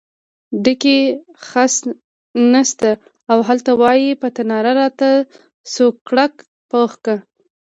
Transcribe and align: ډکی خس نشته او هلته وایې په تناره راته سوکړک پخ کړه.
ډکی 0.63 0.99
خس 1.47 1.75
نشته 2.53 2.89
او 3.31 3.39
هلته 3.47 3.71
وایې 3.81 4.11
په 4.21 4.27
تناره 4.35 4.71
راته 4.79 5.09
سوکړک 5.73 6.33
پخ 6.69 6.91
کړه. 7.03 7.17